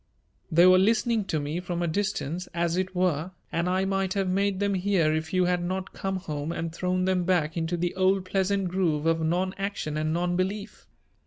[0.51, 4.27] "They were listening to me from a distance, as it were and I might have
[4.27, 7.93] made them hear if you had not come home and thrown them back into the
[7.93, 10.87] old pleasant groove of non action and non belief.